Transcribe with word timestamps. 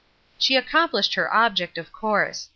She 0.39 0.55
accomplished 0.55 1.13
her 1.13 1.31
object, 1.31 1.77
of 1.77 1.91
course. 1.93 2.49